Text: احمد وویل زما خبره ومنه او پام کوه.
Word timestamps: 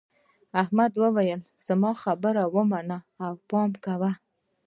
احمد 0.61 0.91
وویل 1.03 1.41
زما 1.67 1.91
خبره 2.03 2.43
ومنه 2.55 2.97
او 3.25 3.33
پام 3.49 3.71
کوه. 3.85 4.11